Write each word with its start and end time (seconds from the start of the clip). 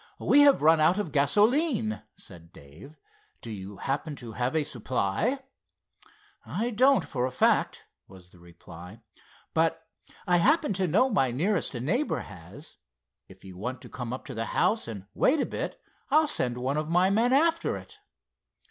"We 0.17 0.39
have 0.39 0.63
run 0.63 0.79
out 0.79 0.97
of 0.97 1.11
gasoline," 1.11 2.01
said 2.15 2.51
Dave. 2.51 2.97
"Do 3.43 3.51
you 3.51 3.77
happen 3.77 4.15
to 4.15 4.31
have 4.31 4.55
a 4.55 4.63
supply?" 4.63 5.43
"I 6.43 6.71
don't, 6.71 7.05
for 7.05 7.27
a 7.27 7.31
fact," 7.31 7.85
was 8.07 8.31
the 8.31 8.39
reply, 8.39 9.03
"but 9.53 9.85
I 10.25 10.37
happen 10.37 10.73
to 10.73 10.87
know 10.87 11.11
my 11.11 11.29
nearest 11.29 11.75
neighbor 11.75 12.21
has. 12.21 12.77
If 13.29 13.43
you 13.45 13.59
want 13.59 13.79
to 13.83 13.89
come 13.89 14.11
up 14.11 14.25
to 14.25 14.33
the 14.33 14.45
house, 14.57 14.87
and 14.87 15.05
wait 15.13 15.39
a 15.39 15.45
bit, 15.45 15.79
I'll 16.09 16.25
send 16.25 16.57
one 16.57 16.77
of 16.77 16.89
my 16.89 17.11
men 17.11 17.31
after 17.31 17.77
it." 17.77 17.99